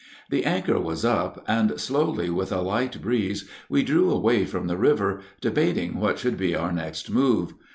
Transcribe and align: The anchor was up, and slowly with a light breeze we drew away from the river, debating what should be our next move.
The 0.31 0.45
anchor 0.45 0.79
was 0.79 1.05
up, 1.05 1.43
and 1.47 1.79
slowly 1.79 2.31
with 2.31 2.51
a 2.51 2.61
light 2.61 3.03
breeze 3.03 3.47
we 3.69 3.83
drew 3.83 4.09
away 4.09 4.45
from 4.45 4.65
the 4.65 4.75
river, 4.75 5.21
debating 5.41 5.99
what 5.99 6.17
should 6.17 6.37
be 6.37 6.55
our 6.55 6.71
next 6.71 7.11
move. 7.11 7.53